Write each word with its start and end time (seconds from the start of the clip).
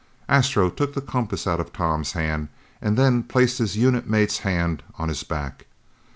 Astro 0.27 0.71
took 0.71 0.95
the 0.95 1.01
compass 1.01 1.45
out 1.45 1.59
of 1.59 1.71
Tom's 1.71 2.13
hand 2.13 2.47
and 2.81 2.97
then 2.97 3.21
placed 3.21 3.59
his 3.59 3.77
unit 3.77 4.09
mate's 4.09 4.39
hand 4.39 4.81
on 4.97 5.09
his 5.09 5.21
back. 5.21 5.67